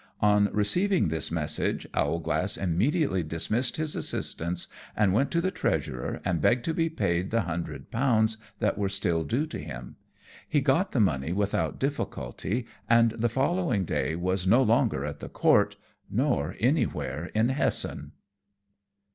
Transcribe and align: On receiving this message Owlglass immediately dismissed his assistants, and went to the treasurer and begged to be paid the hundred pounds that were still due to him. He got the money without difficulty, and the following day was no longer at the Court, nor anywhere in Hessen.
On 0.23 0.49
receiving 0.51 1.09
this 1.09 1.29
message 1.31 1.87
Owlglass 1.93 2.57
immediately 2.57 3.21
dismissed 3.21 3.77
his 3.77 3.95
assistants, 3.95 4.67
and 4.95 5.13
went 5.13 5.29
to 5.29 5.39
the 5.41 5.51
treasurer 5.51 6.21
and 6.25 6.41
begged 6.41 6.65
to 6.65 6.73
be 6.73 6.89
paid 6.89 7.29
the 7.29 7.41
hundred 7.41 7.91
pounds 7.91 8.39
that 8.57 8.79
were 8.79 8.89
still 8.89 9.23
due 9.23 9.45
to 9.45 9.59
him. 9.59 9.97
He 10.49 10.59
got 10.59 10.91
the 10.91 10.99
money 10.99 11.33
without 11.33 11.79
difficulty, 11.79 12.65
and 12.89 13.11
the 13.11 13.29
following 13.29 13.85
day 13.85 14.15
was 14.15 14.47
no 14.47 14.63
longer 14.63 15.05
at 15.05 15.19
the 15.19 15.29
Court, 15.29 15.75
nor 16.09 16.55
anywhere 16.59 17.27
in 17.35 17.49
Hessen. 17.49 18.13